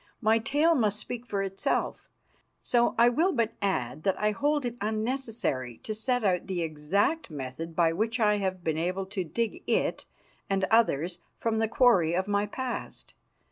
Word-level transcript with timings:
My 0.19 0.39
tale 0.39 0.73
must 0.73 0.97
speak 0.97 1.27
for 1.27 1.43
itself. 1.43 2.09
So 2.59 2.95
I 2.97 3.07
will 3.07 3.31
but 3.31 3.53
add 3.61 4.01
that 4.01 4.19
I 4.19 4.31
hold 4.31 4.65
it 4.65 4.75
unnecessary 4.81 5.77
to 5.83 5.93
set 5.93 6.23
out 6.23 6.47
the 6.47 6.63
exact 6.63 7.29
method 7.29 7.75
by 7.75 7.93
which 7.93 8.19
I 8.19 8.37
have 8.37 8.63
been 8.63 8.79
able 8.79 9.05
to 9.05 9.23
dig 9.23 9.61
it 9.67 10.07
and 10.49 10.63
others 10.71 11.19
from 11.37 11.59
the 11.59 11.67
quarry 11.67 12.15
of 12.15 12.27
my 12.27 12.47
past. 12.47 13.13